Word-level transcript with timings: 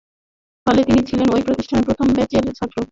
ফলে 0.67 0.81
তিনি 0.83 1.01
ছিলেন 1.09 1.27
এই 1.37 1.43
প্রতিষ্ঠানের 1.47 1.87
প্রথম 1.87 2.07
ব্যাচের 2.15 2.43
ছাত্র। 2.57 2.77